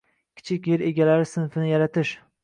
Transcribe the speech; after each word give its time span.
kichik 0.39 0.69
yer 0.69 0.83
egalari 0.87 1.27
sinfini 1.33 1.67
yaratish 1.73 2.15